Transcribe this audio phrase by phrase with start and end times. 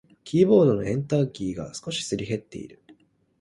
[0.23, 2.81] キーボードのエンターキーだけが少しすり減っている。